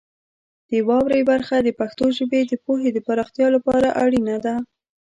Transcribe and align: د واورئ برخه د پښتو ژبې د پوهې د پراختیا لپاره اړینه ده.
د 0.69 0.71
واورئ 0.87 1.21
برخه 1.31 1.55
د 1.63 1.69
پښتو 1.79 2.05
ژبې 2.17 2.41
د 2.45 2.53
پوهې 2.65 2.89
د 2.93 2.97
پراختیا 3.07 3.47
لپاره 3.55 3.87
اړینه 4.03 4.35
ده. 4.45 4.55